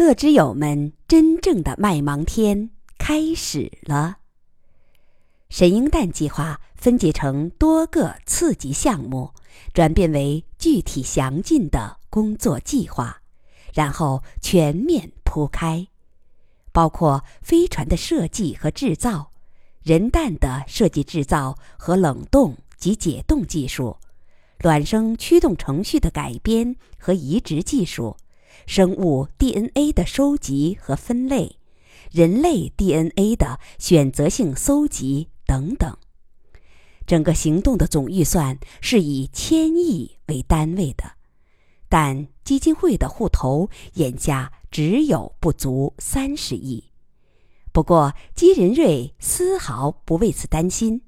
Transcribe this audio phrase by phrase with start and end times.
[0.00, 4.16] 乐之友们真正的麦芒天开始了。
[5.50, 9.34] 神鹰蛋计划分解成多个次级项目，
[9.74, 13.20] 转变为具体详尽的工作计划，
[13.74, 15.86] 然后全面铺开，
[16.72, 19.32] 包括飞船的设计和制造、
[19.82, 23.98] 人蛋的设计制造和冷冻及解冻技术、
[24.60, 28.16] 卵生驱动程序的改编和移植技术、
[28.70, 31.56] 生物 DNA 的收集和分类、
[32.12, 35.28] 人类 DNA 的选择性搜集。
[35.44, 35.98] 等等，
[37.04, 41.14] 整个行动的总预算是以千亿为单位的，
[41.88, 46.92] 但基金会的户头眼下只有不足三十亿。
[47.72, 51.02] 不过基仁瑞丝毫不为此担心，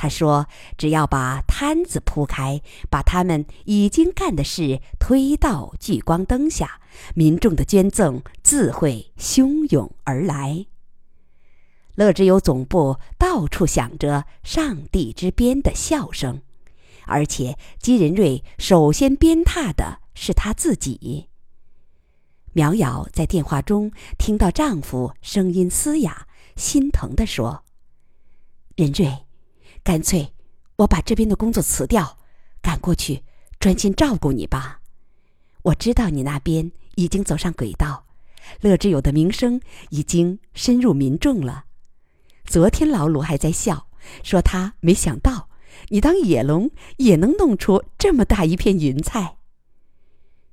[0.00, 0.46] 他说
[0.78, 6.80] ：“只要把摊子铺开，把他们已经干的事推到聚光灯下，
[7.16, 10.66] 民众的捐赠自会汹涌而来。”
[11.98, 16.42] 乐之友总部到处响着“上帝之鞭”的笑声，
[17.06, 21.26] 而且金仁瑞首先鞭挞的是他自己。
[22.52, 27.64] 苗瑶在电话中听到丈夫声音嘶哑，心疼地说
[28.76, 29.26] ：“仁瑞，
[29.88, 30.34] 干脆
[30.76, 32.18] 我把这边的工作辞掉，
[32.60, 33.24] 赶过去
[33.58, 34.82] 专心照顾你吧。
[35.62, 38.04] 我知道你那边已经走上轨道，
[38.60, 39.58] 乐之友的名声
[39.88, 41.64] 已经深入民众了。”
[42.44, 43.88] 昨天老鲁还在笑，
[44.22, 45.48] 说他没想到
[45.88, 49.38] 你当野龙也能弄出这么大一片云彩。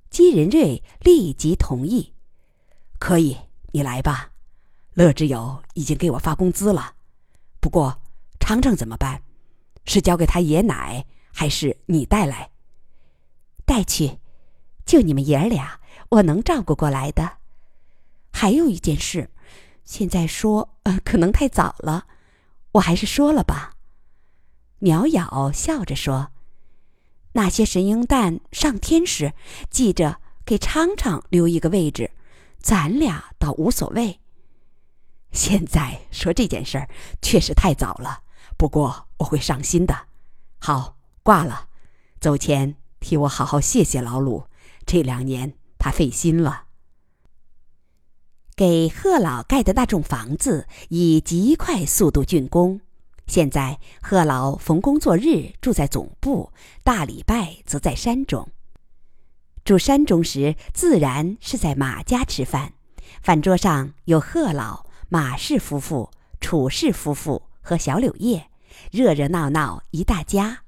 [0.09, 2.14] 姬仁瑞立即同意
[2.99, 3.36] ：“可以，
[3.73, 4.31] 你来吧。
[4.94, 6.94] 乐之友已经给我发工资了，
[7.59, 7.99] 不过
[8.39, 9.22] 昌昌怎么办？
[9.86, 12.50] 是交给他爷奶，还是你带来？
[13.66, 14.19] 带去，
[14.86, 17.38] 就你们爷儿俩，我能照顾过来的。
[18.31, 19.30] 还有一件事。”
[19.86, 22.08] 现在说，呃，可能太早了，
[22.72, 23.75] 我还是说了吧。
[24.80, 26.31] 苗瑶笑着说
[27.33, 29.33] ：“那些神鹰蛋上天时，
[29.70, 32.10] 记着给昌昌留一个位置，
[32.58, 34.20] 咱俩倒无所谓。
[35.31, 36.89] 现在说这件事儿
[37.21, 38.23] 确实太早了，
[38.65, 40.08] 不过我会上心的。
[40.58, 41.67] 好，挂了。
[42.20, 44.45] 走前替我好好谢谢老鲁，
[44.87, 46.64] 这两年他费心了。”
[48.58, 52.81] 给贺老盖的那栋房子以极快速度竣工。
[53.27, 56.52] 现在贺老逢工作日住在总部，
[56.83, 58.49] 大礼拜则在山中。
[59.64, 62.73] 住山中时，自然是在马家吃饭。
[63.21, 66.09] 饭桌上有贺老、马氏夫妇、
[66.42, 68.49] 楚氏夫妇和小柳叶，
[68.91, 70.59] 热热闹闹一大家。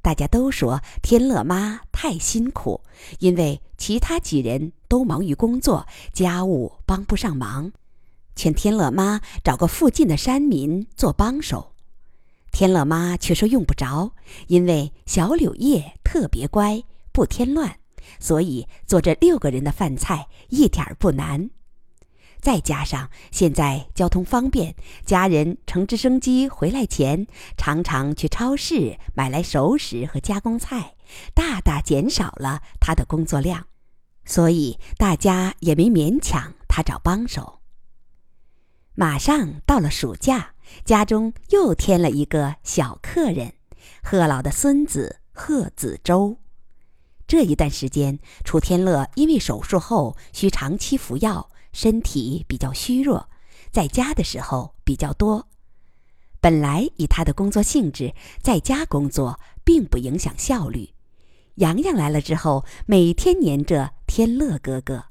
[0.00, 2.80] 大家都说天乐妈太辛苦，
[3.18, 7.72] 因为其他几人都忙于工作，家务帮不上忙，
[8.36, 11.74] 劝天乐妈找个附近的山民做帮手。
[12.52, 14.12] 天乐妈却说用不着，
[14.46, 16.82] 因为小柳叶特别乖，
[17.12, 17.78] 不添乱，
[18.18, 21.50] 所以做这六个人的饭菜一点儿不难。
[22.40, 27.26] 再加上现在交通方便，家人乘直升机回来前，
[27.56, 30.94] 常常去超市买来熟食和加工菜，
[31.34, 33.66] 大大减少了他的工作量，
[34.24, 37.60] 所以大家也没勉强他找帮手。
[38.94, 43.54] 马上到了暑假，家中又添了一个小客人——
[44.02, 46.38] 贺老的孙子贺子洲。
[47.26, 51.50] 这一段时间，楚天乐因为手术后需长期服药。
[51.72, 53.28] 身体比较虚弱，
[53.70, 55.48] 在家的时候比较多。
[56.40, 60.90] 本来以他的工作性质，在家工作并不影响效率。
[61.56, 65.04] 洋洋来了之后，每天黏着天乐哥哥。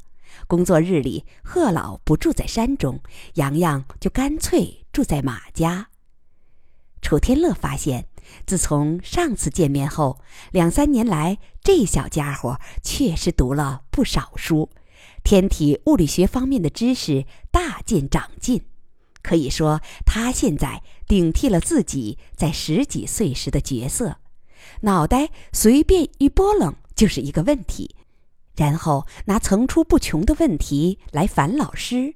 [0.47, 3.01] 工作日里，贺老不住在山中，
[3.33, 5.89] 洋洋就干脆住在马家。
[7.01, 8.07] 楚天乐发现，
[8.45, 14.69] 自从上次见面后，两三年来，这小家伙确实读了不少书。
[15.29, 18.63] 天体物理学方面的知识大见长进，
[19.21, 24.19] 可以说他现在顶替了自己在十几岁时的角色，
[24.83, 27.93] 脑袋随便一拨楞就是一个问题，
[28.55, 32.13] 然后拿层出不穷的问题来烦老师。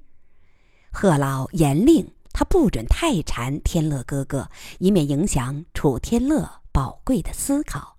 [0.90, 4.48] 贺老严令他不准太缠天乐哥哥，
[4.78, 7.98] 以免影响楚天乐宝贵的思考。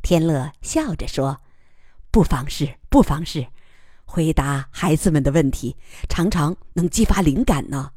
[0.00, 1.40] 天乐笑着说
[2.12, 3.48] ：“不妨事，不妨事。”
[4.14, 5.74] 回答孩子们的问题，
[6.08, 7.90] 常常能激发灵感呢。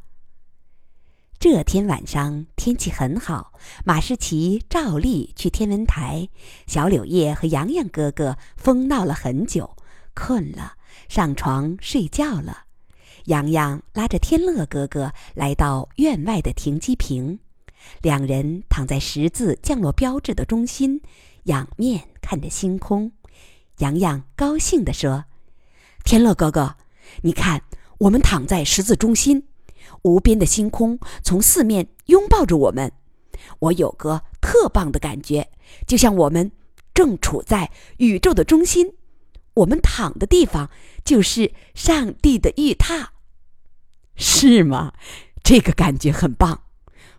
[1.37, 3.53] 这天晚上天气很好，
[3.85, 6.27] 马世奇照例去天文台。
[6.65, 9.75] 小柳叶和洋洋哥哥疯闹了很久，
[10.15, 10.73] 困了，
[11.07, 12.63] 上床睡觉了。
[13.25, 17.37] 洋洋拉着天乐哥哥来到院外的停机坪，
[18.01, 20.99] 两人躺在十字降落标志的中心，
[21.43, 23.11] 仰面看着星空。
[23.77, 25.23] 洋洋高兴地说
[26.07, 26.77] ：“天乐哥哥，
[27.23, 27.63] 你看，
[27.97, 29.43] 我们躺在十字中心，
[30.03, 32.93] 无边的星空从四面拥抱着我们。
[33.59, 35.49] 我有个特棒的感觉，
[35.85, 36.53] 就像我们
[36.93, 38.93] 正处在宇宙的中心，
[39.55, 40.71] 我们躺的地方
[41.03, 43.07] 就是上帝的玉榻。”
[44.15, 44.93] 是吗？
[45.43, 46.61] 这个感觉很棒。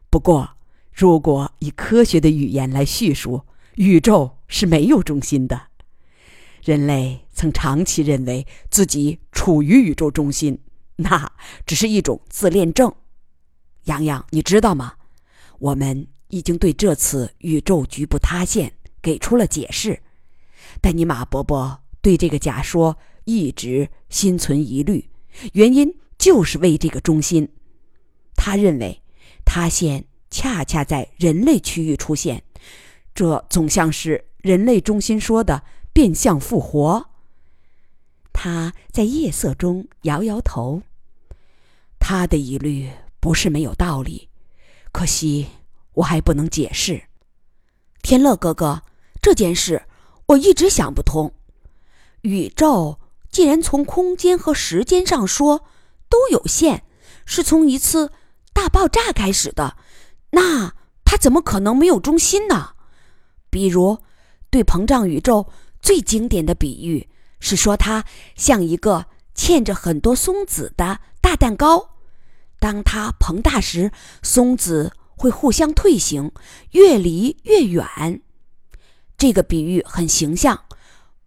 [0.08, 0.56] 不过，
[0.94, 3.42] 如果以科学的语言来叙述，
[3.74, 5.64] 宇宙是没有中心的。
[6.68, 10.58] 人类曾长期认为自己处于宇宙中心，
[10.96, 11.32] 那
[11.64, 12.94] 只是一种自恋症。
[13.84, 14.92] 洋洋，你知道吗？
[15.60, 18.70] 我们已经对这次宇宙局部塌陷
[19.00, 19.98] 给出了解释，
[20.82, 25.08] 但尼马伯伯对这个假说一直心存疑虑，
[25.54, 25.94] 原因。
[26.18, 27.48] 就是为这个中心，
[28.34, 29.00] 他认为
[29.44, 32.42] 塌陷恰恰在人类区域出现，
[33.14, 35.62] 这总像是人类中心说的
[35.98, 37.10] 变相复活。
[38.32, 40.82] 他在夜色中摇摇头，
[41.98, 44.28] 他的疑虑不是没有道理，
[44.92, 45.48] 可惜
[45.94, 47.02] 我还不能解释。
[48.00, 48.82] 天乐哥哥，
[49.20, 49.86] 这件事
[50.26, 51.34] 我一直想不通。
[52.20, 55.64] 宇宙既然从空间和时间上说，
[56.08, 56.84] 都有限，
[57.26, 58.12] 是从一次
[58.52, 59.76] 大爆炸开始的，
[60.30, 60.74] 那
[61.04, 62.76] 它怎么可能没有中心呢？
[63.50, 63.98] 比如，
[64.48, 65.48] 对膨胀宇宙
[65.88, 67.08] 最经典的比喻
[67.40, 68.04] 是说它
[68.36, 71.96] 像一个嵌着很多松子的大蛋糕，
[72.58, 73.90] 当它膨大时，
[74.22, 76.30] 松子会互相退行，
[76.72, 78.20] 越离越远。
[79.16, 80.62] 这个比喻很形象，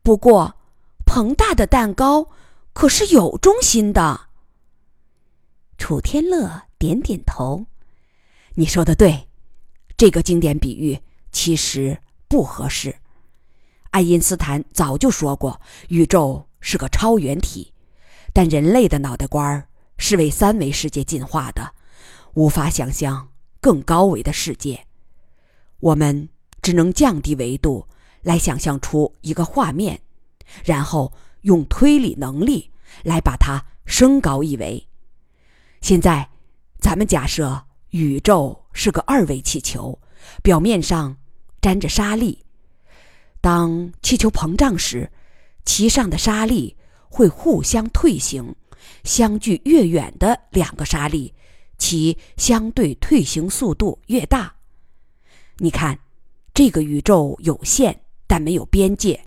[0.04, 0.54] 不过
[1.08, 2.30] 膨大的蛋糕
[2.72, 4.28] 可是有中心的。
[5.80, 7.66] 楚天乐点点头
[8.54, 9.28] ：“你说的对，
[9.98, 11.00] 这个经典比喻
[11.31, 11.98] 其实
[12.28, 12.96] 不合适。
[13.92, 17.74] 爱因斯坦早就说过，宇宙是个超圆体，
[18.34, 19.68] 但人类的脑袋瓜儿
[19.98, 21.74] 是为三维世界进化的，
[22.34, 23.30] 无法想象
[23.60, 24.86] 更高维的世界。
[25.80, 26.30] 我们
[26.62, 27.86] 只能降低维度
[28.22, 30.02] 来想象出一个画面，
[30.64, 31.12] 然后
[31.42, 32.72] 用推理能力
[33.04, 34.88] 来把它升高一维。”
[35.82, 36.30] 现在，
[36.80, 40.00] 咱们假设宇宙是个二维气球，
[40.42, 41.18] 表面上
[41.60, 42.46] 沾着沙粒。
[43.42, 45.12] 当气球膨胀时，
[45.66, 46.78] 其上的沙粒
[47.10, 48.56] 会互相退行，
[49.04, 51.34] 相距越远的两个沙粒，
[51.78, 54.56] 其相对退行速度越大。
[55.58, 56.00] 你看，
[56.54, 57.96] 这个宇宙有限，
[58.28, 59.20] 但没有边界，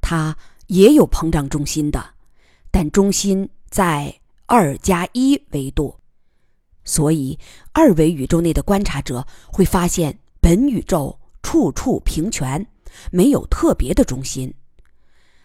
[0.00, 0.36] 它
[0.66, 2.14] 也有膨胀中心的，
[2.70, 4.20] 但中心在。
[4.48, 5.98] 二加一维度，
[6.84, 7.36] 所以
[7.72, 12.64] 二维宇宙内的观察者会发现本宇宙处处平权，
[13.10, 14.52] 没有特别的中心。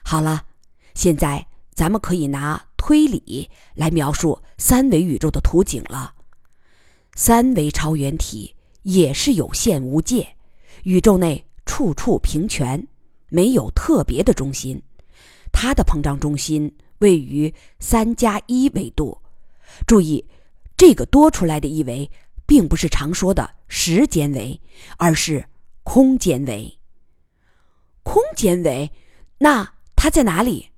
[0.03, 0.45] 好了，
[0.93, 6.13] 现在咱们可以拿推理来描述三维宇宙的图景了。
[7.15, 10.35] 三维超圆体也是有限无界，
[10.83, 12.87] 宇宙内处处平权，
[13.29, 14.81] 没有特别的中心，
[15.51, 16.73] 它的膨胀中心。
[16.99, 19.17] 位于三加一维度，
[19.87, 20.23] 注意，
[20.77, 22.07] 这个多出来的一维，
[22.45, 24.61] 并不是常说的时间维，
[24.97, 25.43] 而是
[25.81, 26.77] 空间维。
[28.03, 28.91] 空间维，
[29.39, 30.69] 那它在哪里？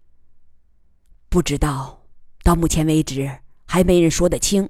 [1.30, 2.03] 不知道，
[2.44, 4.70] 到目前为止还没人说得清。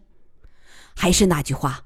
[0.95, 1.85] 还是那句话，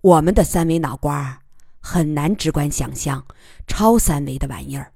[0.00, 1.42] 我们的三维脑瓜
[1.80, 3.26] 很难直观想象
[3.66, 4.92] 超三维的玩意儿，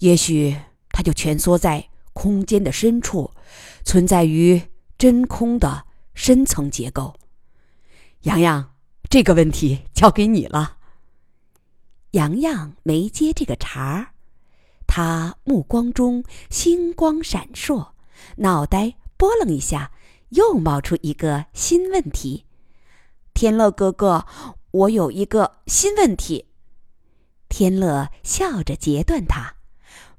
[0.00, 0.56] 也许
[0.90, 1.88] 它就蜷缩在。
[2.12, 3.32] 空间的深处，
[3.84, 4.60] 存在于
[4.98, 7.14] 真空的深层结构。
[8.22, 8.74] 洋洋，
[9.08, 10.78] 这个问题交给你了。
[12.10, 14.08] 洋洋没接这个茬儿，
[14.92, 17.90] 他目光中星光闪烁，
[18.38, 19.92] 脑袋拨楞一下，
[20.30, 22.44] 又冒出一个新问题。
[23.32, 24.26] 天乐哥哥，
[24.72, 26.46] 我有一个新问题。
[27.48, 29.54] 天乐笑着截断他：“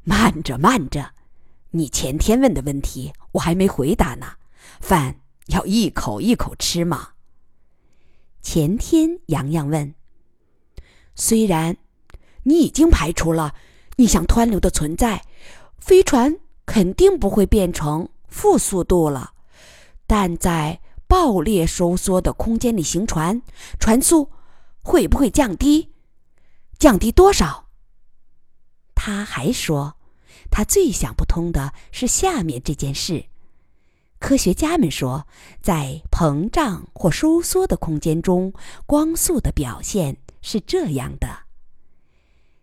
[0.06, 1.16] 慢着，慢着。”
[1.72, 4.36] 你前天问的问题我还没回答呢，
[4.80, 7.10] 饭要一口一口吃吗？
[8.42, 9.94] 前天洋洋问。
[11.14, 11.76] 虽然
[12.44, 13.54] 你已经排除了
[13.98, 15.24] 逆向湍流的存在，
[15.78, 19.34] 飞船肯定不会变成负速度了，
[20.08, 23.42] 但在爆裂收缩的空间里行船，
[23.80, 24.32] 船速
[24.82, 25.92] 会不会降低？
[26.80, 27.68] 降低多少？
[28.96, 29.98] 他还说。
[30.50, 33.26] 他最想不通的是下面这件事。
[34.20, 35.26] 科学家们说，
[35.62, 38.52] 在膨胀或收缩的空间中，
[38.86, 41.44] 光速的表现是这样的：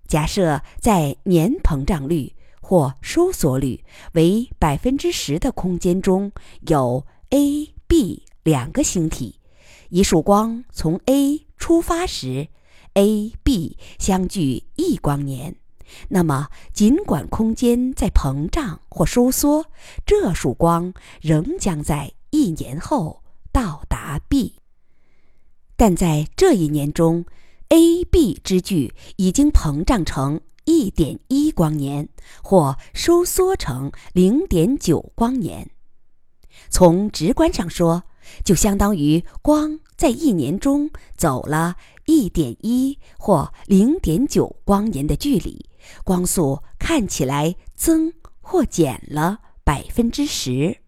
[0.08, 3.84] 假设在年膨胀率或收缩率
[4.14, 6.32] 为百分之十的空间中
[6.66, 9.38] 有 a、b 两个星体，
[9.90, 12.48] 一束光从 A 出发时
[12.94, 15.56] ，a、b 相距一光年。
[16.08, 19.66] 那么，尽管空间在膨胀或收缩，
[20.06, 23.22] 这束光仍将在一年后
[23.52, 24.54] 到达 B。
[25.76, 27.24] 但在这一年中
[27.68, 32.08] ，A、B 之距已经膨胀成一点一光年，
[32.42, 35.70] 或收缩成零点九光年。
[36.70, 38.02] 从直观上说，
[38.44, 45.68] 就相当于光在一年中走了一点一或零点九光年的距离。
[46.04, 50.78] 光速看起来增或减了百分之十。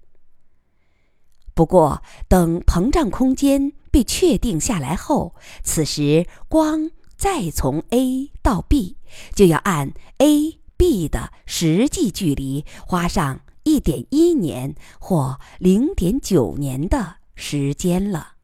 [1.54, 8.96] 不过，等膨胀空间被确定下来后，此时光再从 A 到 B，
[9.34, 18.34] 就要按 A、B 的实际距离花上一点一年或零点九年的时间了。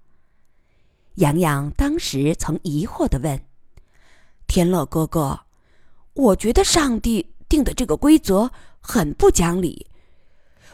[1.15, 3.41] 洋洋当时曾疑惑地问
[4.47, 5.41] ：“天乐哥哥。”
[6.12, 8.50] 我觉得上帝定的这个规则
[8.81, 9.87] 很不讲理。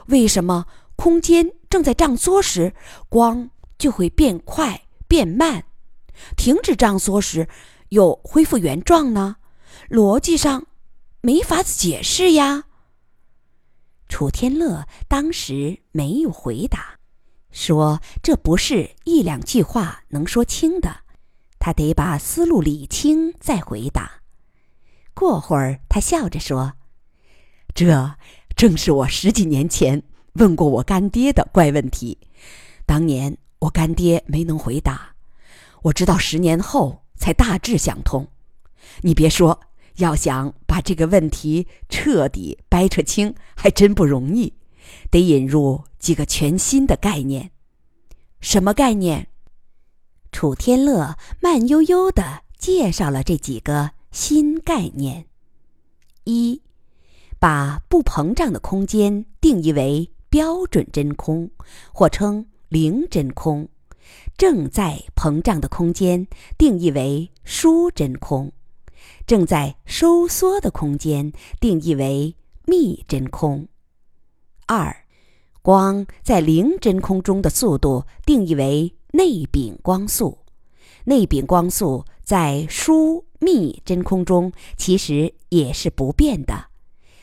[0.07, 2.75] 为什么空间正在胀缩时，
[3.09, 3.50] 光
[3.83, 5.62] 就会变快变慢；
[6.37, 7.49] 停止胀缩时，
[7.89, 9.39] 又恢复原状呢？
[9.91, 10.69] 逻辑上
[11.21, 12.67] 没法子解释呀。
[14.09, 17.01] 楚天乐当时没有回答，
[17.51, 20.99] 说这不是一两句话能说清的，
[21.59, 24.23] 他得把思路理清再回答。
[25.12, 26.75] 过会儿，他笑着说
[27.75, 28.15] ：“这
[28.55, 32.17] 正是我十几年前问过我干爹的怪问题。
[32.87, 35.14] 当年我干爹没能回答，
[35.83, 38.26] 我直到十年后才大致想通。
[39.02, 39.61] 你别说，
[39.99, 44.52] 要想把这个问题彻底掰扯清，还真不容易，
[45.11, 47.52] 得引入几个全新的概念。
[48.40, 49.28] 什么概念？”
[50.33, 53.92] 楚天乐慢悠悠地介绍了这几个。
[54.11, 55.25] 新概念：
[56.25, 56.61] 一，
[57.38, 61.50] 把不膨胀的空间定义为标准真空，
[61.95, 63.67] 或称零真空；
[64.38, 66.26] 正在膨胀的空间
[66.57, 68.49] 定义为疏真空；
[69.26, 73.69] 正在收缩的空间定义为密真空。
[74.64, 75.05] 二，
[75.61, 80.38] 光在零真空中的速度定义为内禀光速，
[81.05, 83.26] 内禀光速在疏。
[83.45, 86.69] 密真空中其实也是不变的，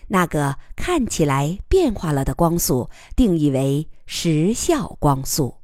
[0.10, 5.56] 那个看起来变化了的光速定义为时效光速。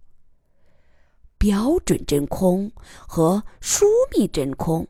[1.37, 2.71] 标准真空
[3.07, 3.85] 和疏
[4.15, 4.87] 密真空，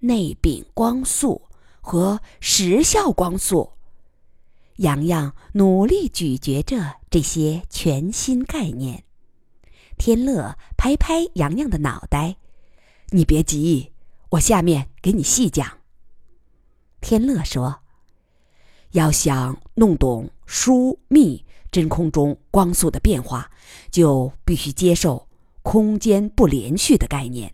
[0.00, 1.42] 内禀光速
[1.80, 3.72] 和时效光速。
[4.76, 9.04] 洋洋努力咀嚼着这些全新概念。
[9.98, 12.36] 天乐拍拍洋洋的脑袋
[13.10, 13.92] ：“你别急。”
[14.30, 15.78] 我下面给你细讲。
[17.00, 17.80] 天乐说
[18.96, 23.50] ：“要想弄懂疏密真空中光速的变化，
[23.90, 25.28] 就必须接受
[25.62, 27.52] 空间不连续的概念。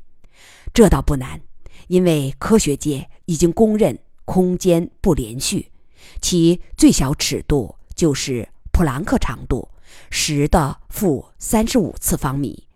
[0.72, 1.40] 这倒不难，
[1.88, 5.72] 因为科学界已经公认空间不连续，
[6.20, 9.68] 其最小尺度就是普朗克长度，
[10.10, 12.68] 十的负三十五次方米。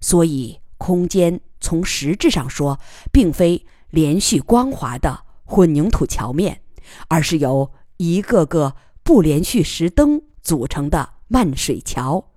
[0.00, 2.80] 所以空间。”从实质上说，
[3.12, 6.60] 并非连续光滑的混凝土桥面，
[7.06, 7.70] 而是由
[8.02, 12.28] 一个个不连续石灯组成的漫水桥。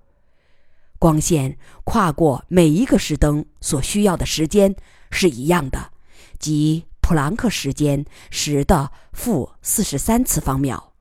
[0.96, 4.76] 光线跨过每一个石灯所需要的时间
[5.10, 5.90] 是一样的，
[6.38, 10.92] 即普朗克时间十的负四十三次方秒。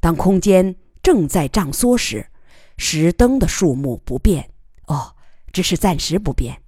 [0.00, 2.30] 当空间正在胀缩时，
[2.78, 4.50] 石灯的数目不变，
[4.86, 5.14] 哦，
[5.52, 6.62] 只是暂时不变。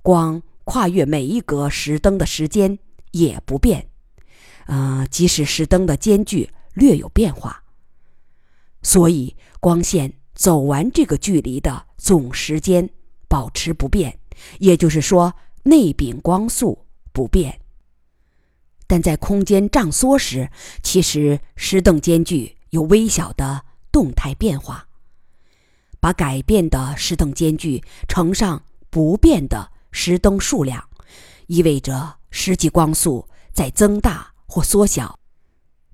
[0.00, 2.78] 光跨越每一格石灯的时间
[3.10, 3.88] 也不变，
[4.72, 7.62] 呃，即使石灯的间距略有变化，
[8.80, 12.88] 所以光线走完这个距离的总时间
[13.28, 14.18] 保持不变，
[14.60, 17.60] 也就是说内禀光速不变。
[18.86, 20.48] 但在空间胀缩时，
[20.82, 24.88] 其实石灯间距有微小的动态变化。
[26.00, 29.70] 把改变的石灯间距乘上不变的。
[29.90, 30.82] 石灯数量，
[31.48, 35.18] 意味着实际光速在增大或缩小。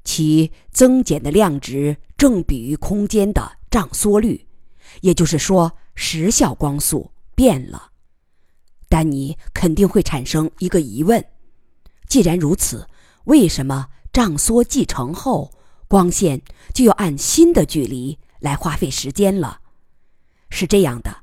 [0.02, 4.48] 其增减的量值正比于空间的胀缩率，
[5.02, 7.92] 也就是说，时效光速变了。
[8.88, 11.24] 但你肯定会产生一个疑问：
[12.08, 12.88] 既然如此，
[13.24, 15.52] 为什么胀缩继承后，
[15.86, 16.42] 光线
[16.74, 19.60] 就要按新的距离来花费时间了？
[20.50, 21.18] 是这样的，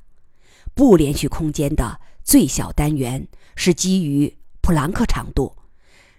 [0.74, 5.54] 不连续空间的最小单元是基于普朗克长度，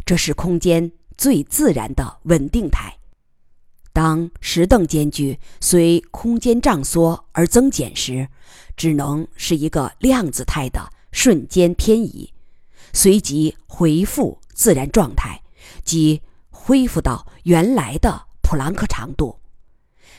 [0.05, 2.97] 这是空间最自然的稳定态。
[3.91, 8.27] 当石凳间距随空间胀缩而增减时，
[8.75, 10.89] 只能是一个量子态的。
[11.09, 12.31] 瞬间偏移，
[12.93, 15.41] 随即回复自然状态，
[15.83, 16.21] 即
[16.51, 19.39] 恢复到原来的普朗克长度。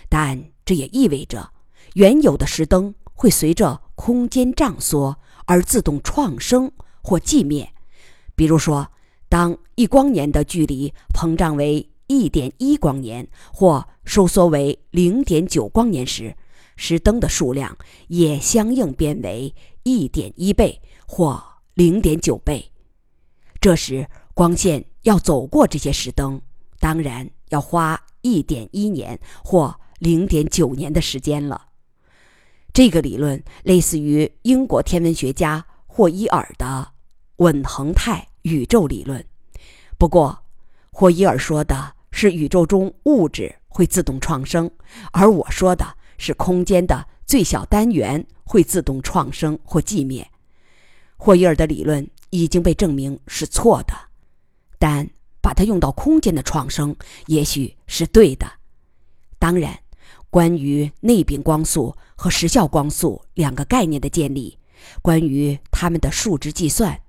[0.09, 1.53] 但这也意味着，
[1.95, 7.73] 原有的石灯会随着空间胀缩而自动创生或寂灭。
[8.35, 8.91] 比如说，
[9.29, 16.37] 当一光年的距离膨胀为一点一光年或收缩为零点九光年时，
[16.77, 17.77] 石灯的数量
[18.09, 20.81] 也相应变为一点一倍。
[21.11, 21.43] 或
[21.73, 22.71] 零点九倍，
[23.63, 26.39] 这时光线要走过这些石灯，
[26.79, 31.69] 当然要花一点一年或零点九年的时间了。
[32.75, 36.93] 这个理论类似于英国天文学家霍伊尔的
[37.37, 39.25] 稳恒态宇宙理论，
[39.97, 40.39] 不过
[40.91, 44.71] 霍伊尔说的是宇宙中物质会自动创生，
[45.13, 50.29] 而我说的是空间的最小单元会自动创生或寂灭。
[51.17, 53.95] 霍伊尔的理论已经被证明是错的，
[54.79, 55.09] 但
[55.41, 56.95] 把它用到空间的创生
[57.27, 58.47] 也许是对的。
[59.39, 59.79] 当然，
[60.31, 64.59] 关于内禀光速和时效光速两个概念的建立，
[65.03, 67.01] 关于它们的数值计算，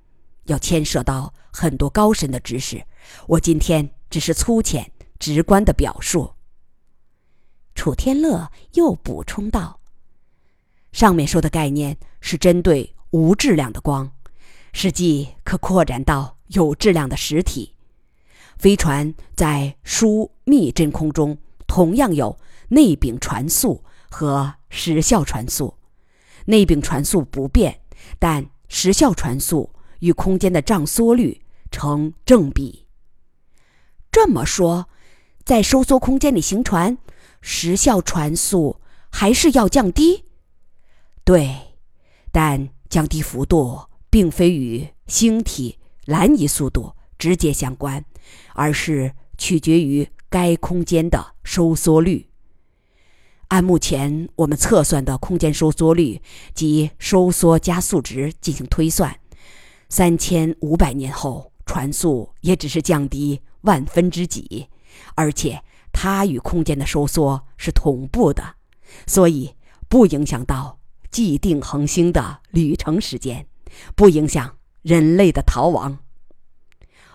[0.50, 2.86] 要牵涉到很多高深的知识。
[3.28, 6.34] 我今天只是粗浅直观的表述。
[7.74, 9.80] 楚天乐又补充道
[10.92, 14.12] ：“上面说的概念是针对。”无质量的光，
[14.72, 17.74] 实际可扩展到有质量的实体。
[18.56, 21.36] 飞船在疏密真空中
[21.66, 25.74] 同样有内禀传速和时效传速，
[26.46, 27.82] 内禀传速不变，
[28.20, 32.86] 但时效传速与空间的胀缩率成正比。
[34.12, 34.90] 这么说，
[35.44, 36.98] 在收缩空间里行船，
[37.42, 40.26] 时效船速还是要降低？
[41.24, 41.76] 对，
[42.32, 42.70] 但。
[42.90, 48.04] 降低幅度并非与星体蓝移速度直接相关，
[48.56, 52.32] 而是取决于该空间的收缩率。
[53.50, 56.20] 按目前我们测算的空间收缩率
[56.56, 59.16] 及收缩加速值进行推算，
[59.90, 64.70] 三千五百年后传速也只是降低万分之几，
[65.16, 68.56] 而且它与空间的收缩是同步的，
[69.06, 69.56] 所以
[69.88, 70.78] 不影响到。
[71.12, 73.48] 既定恒星的旅程时间，
[73.96, 75.98] 不影响人类的逃亡。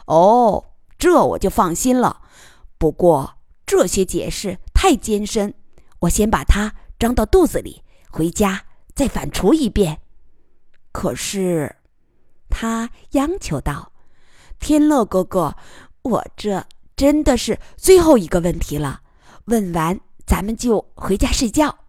[0.07, 0.65] 哦，
[0.99, 2.23] 这我就放心了。
[2.77, 5.55] 不过这些解释太艰深，
[6.01, 8.65] 我先把它装到肚子里，回家
[8.97, 10.01] 再反刍一遍。
[10.91, 11.77] 可是，
[12.57, 13.91] 他央求道
[14.61, 15.57] ：“天乐哥哥，
[16.03, 16.65] 我这
[16.95, 19.01] 真的是最后一个问题了，
[19.47, 21.81] 问完咱们就回家睡觉。”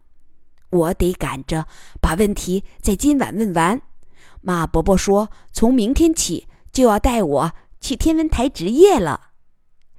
[0.71, 1.67] 我得赶着
[2.01, 3.79] 把问题在今晚问完。
[4.41, 9.21] 马伯伯说，从明天起就要带我去天文台值夜了。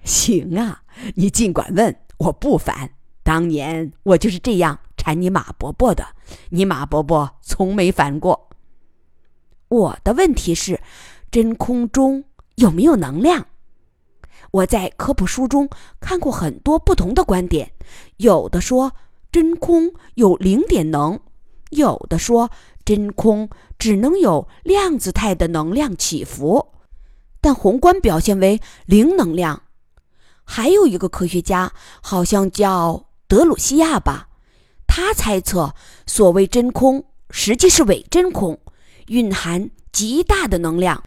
[0.03, 0.83] 行啊，
[1.15, 2.91] 你尽管问，我不烦。
[3.23, 6.05] 当年我就是这样缠你马伯伯的，
[6.51, 8.46] 你马伯伯从没烦过。
[9.69, 10.81] 我的问题是，
[11.31, 12.25] 真空中
[12.57, 13.47] 有没有能量？
[14.51, 15.69] 我在科普书中
[16.01, 17.73] 看过很多不同的观点，
[18.19, 18.93] 有的说。
[19.33, 21.21] 真空有零点能，
[21.69, 22.51] 有的说
[22.87, 26.73] 真空只能有量子态的能量起伏，
[27.43, 29.65] 但宏观表现为零能量。
[30.43, 34.29] 还有一个科学家，好像叫德鲁西亚吧，
[34.87, 35.75] 他猜测
[36.07, 38.59] 所谓真空实际是伪真空，
[39.09, 41.03] 蕴含极大的能量，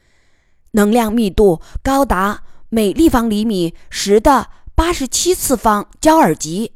[0.71, 6.73] 能量密度高达每立方厘米十的八十七次方焦耳级。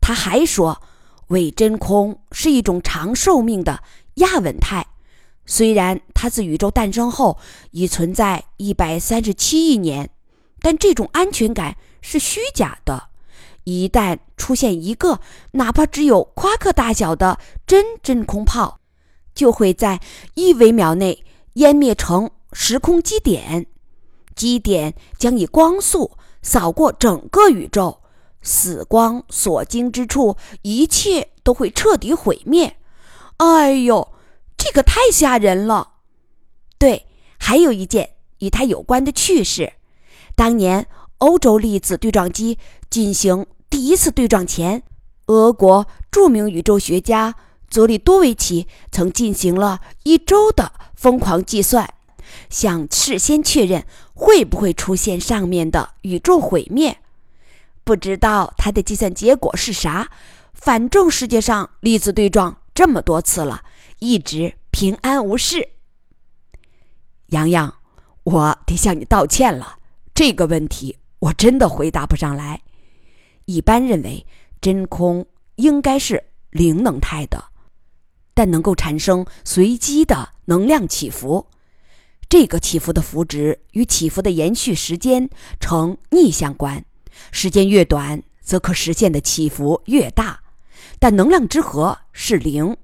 [0.00, 0.80] 他还说，
[1.28, 3.82] 伪真空是一种长寿命的
[4.14, 4.86] 亚稳态，
[5.44, 7.38] 虽然它自宇宙诞生后
[7.72, 10.10] 已存在一百三十七亿年，
[10.60, 13.08] 但这种安全感是虚假的。
[13.64, 15.20] 一旦出现一个
[15.52, 18.80] 哪怕只有夸克大小的真真空泡，
[19.38, 20.00] 就会在
[20.34, 21.24] 一微秒内
[21.54, 23.66] 湮灭成时空基点，
[24.34, 26.10] 基点将以光速
[26.42, 27.98] 扫过整个宇宙，
[28.42, 32.78] 死光所经之处，一切都会彻底毁灭。
[33.36, 34.12] 哎呦，
[34.56, 35.92] 这可太吓人了！
[36.76, 37.06] 对，
[37.38, 39.74] 还有一件与它有关的趣事：
[40.34, 42.58] 当年欧洲粒子对撞机
[42.90, 44.82] 进行第一次对撞前，
[45.26, 47.36] 俄国著名宇宙学家
[47.70, 51.94] 佐里多维奇曾进行了一周的疯狂计算，
[52.48, 56.98] 想事先确认会不会出现上面的宇宙毁灭。
[57.84, 60.10] 不知道他的计算结果是啥，
[60.52, 62.56] 反正世界上粒子对撞。
[62.74, 63.62] 这么多次了，
[63.98, 65.70] 一直平安无事。
[67.28, 67.74] 洋洋，
[68.22, 69.78] 我得向你道歉了。
[70.14, 72.62] 这个问题我真的回答不上来。
[73.46, 74.26] 一般认为，
[74.60, 75.26] 真空
[75.56, 77.42] 应该是零能态的，
[78.38, 81.48] 但能够产生随机的能量起伏。
[82.28, 86.84] 这个起伏的幅值与起伏的延续时间呈逆相关，
[87.32, 90.38] 时间越短，则可实现的起伏越大。
[91.00, 92.76] 但能量之和是零。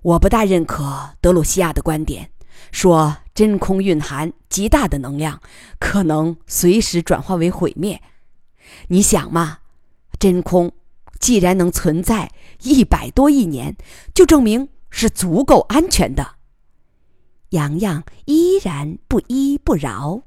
[0.00, 2.30] 我不大认可德鲁西亚的观点，
[2.70, 5.42] 说真空蕴含极大的能量，
[5.78, 8.00] 可能随时转化为毁灭。
[8.88, 9.58] 你想嘛，
[10.18, 10.72] 真空
[11.22, 12.30] 既然能存在
[12.60, 13.76] 一百多亿年，
[14.14, 16.34] 就证明是足够安全的。
[17.50, 20.24] 洋洋依然不依不饶。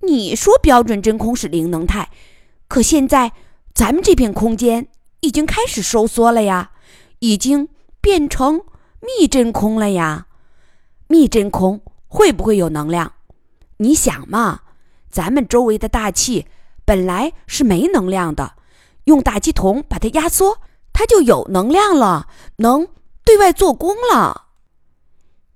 [0.00, 2.10] 你说标准真空是零能态，
[2.68, 3.32] 可现在
[3.74, 4.88] 咱们这片空间。
[5.20, 6.70] 已经开始收缩了呀，
[7.18, 7.68] 已经
[8.00, 8.60] 变成
[9.00, 10.28] 密真空了呀。
[11.08, 13.14] 密真空会不会有能量？
[13.78, 14.60] 你想嘛，
[15.10, 16.46] 咱们周围的大气
[16.84, 18.55] 本来是没能量的，
[19.06, 20.60] 用打气筒把它压缩，
[20.92, 22.88] 它就有能量了，能
[23.24, 24.48] 对外做功了。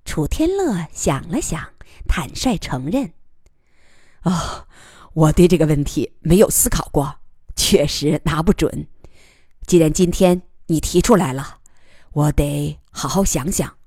[0.03, 1.69] 楚天乐想了想，
[2.07, 3.13] 坦率承认
[4.23, 4.65] ：“啊，
[5.13, 7.19] 我对这个问题没有思考过，
[7.55, 8.87] 确实拿不准。”
[9.67, 11.59] 既然今天你提出来了，
[12.13, 13.77] 我得好好想想。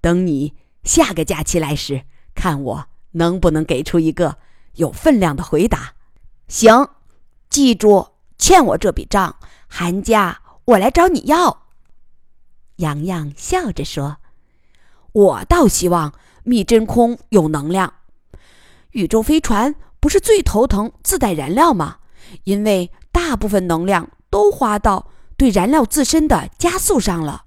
[0.00, 4.38] 等你下个假期来时，看我能不能给出一个
[4.74, 5.94] 有分量的回答。
[6.48, 6.90] 行，
[7.48, 8.08] 记住
[8.46, 9.36] 欠我这笔账，
[9.68, 11.62] 寒假我来找你要。
[12.76, 14.18] 洋洋笑着说
[15.12, 17.94] ：“我倒希望密真空有能量。
[18.90, 22.00] 宇宙飞船不是最头疼自带燃料吗？
[22.42, 27.44] 因为大部分能量。”都花到对燃料自身的加速上了。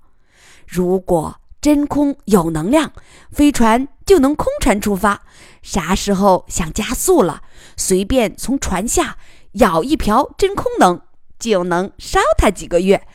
[0.65, 2.93] 如果真空有能量，
[3.29, 5.21] 飞船就能空船出发，
[5.61, 7.43] 啥时候想加速了，
[7.75, 9.17] 随便从船下
[9.53, 11.01] 舀一瓢真空能，
[11.39, 13.07] 就能烧它几个月。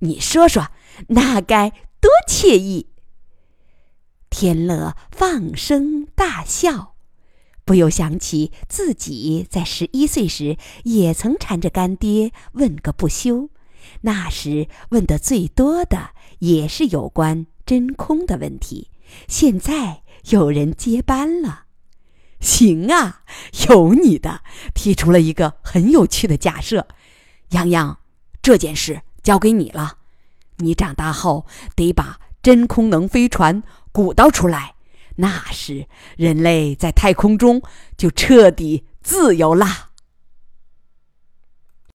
[0.00, 0.68] 你说说，
[1.08, 2.86] 那该多惬意！
[4.30, 6.94] 天乐放声大笑。
[7.64, 13.50] 不由想起自己在十一岁时也曾缠着干爹问个不休，
[14.00, 18.90] 那时问的最多的也是有关真空的问题。
[19.28, 21.66] 现在有人接班了，
[22.40, 23.22] 行啊，
[23.68, 24.40] 有你的，
[24.74, 26.88] 提出了一个很有趣的假设。
[27.50, 27.98] 洋洋，
[28.40, 29.98] 这件事交给你了，
[30.56, 34.74] 你长大后得把真空能飞船鼓捣出来。
[35.16, 37.60] 那时，人类在太空中
[37.98, 39.89] 就彻底自由啦。